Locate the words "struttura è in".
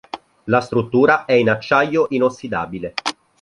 0.61-1.47